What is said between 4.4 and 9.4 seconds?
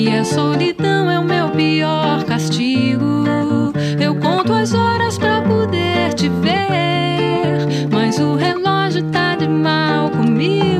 as horas pra poder te ver, mas o relógio tá